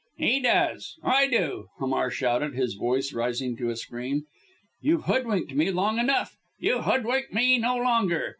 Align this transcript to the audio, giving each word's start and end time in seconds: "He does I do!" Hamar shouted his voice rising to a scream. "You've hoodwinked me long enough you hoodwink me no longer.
"He 0.17 0.39
does 0.39 0.95
I 1.03 1.27
do!" 1.27 1.67
Hamar 1.77 2.09
shouted 2.09 2.55
his 2.55 2.73
voice 2.73 3.13
rising 3.13 3.55
to 3.57 3.69
a 3.69 3.75
scream. 3.75 4.23
"You've 4.81 5.03
hoodwinked 5.03 5.53
me 5.53 5.69
long 5.69 5.99
enough 5.99 6.37
you 6.57 6.81
hoodwink 6.81 7.31
me 7.31 7.59
no 7.59 7.75
longer. 7.75 8.29